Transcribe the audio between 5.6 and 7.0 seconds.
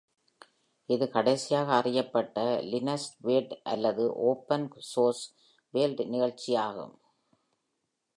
World நிகழ்ச்சி ஆகும்.